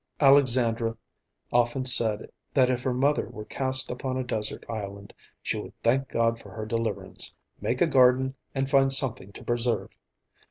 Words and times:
Alexandra 0.19 0.97
often 1.53 1.85
said 1.85 2.31
that 2.55 2.71
if 2.71 2.81
her 2.81 2.91
mother 2.91 3.29
were 3.29 3.45
cast 3.45 3.91
upon 3.91 4.17
a 4.17 4.23
desert 4.23 4.65
island, 4.67 5.13
she 5.43 5.59
would 5.59 5.79
thank 5.83 6.09
God 6.09 6.39
for 6.39 6.49
her 6.53 6.65
deliverance, 6.65 7.35
make 7.61 7.81
a 7.81 7.85
garden, 7.85 8.33
and 8.55 8.67
find 8.67 8.91
something 8.91 9.31
to 9.33 9.43
preserve. 9.43 9.91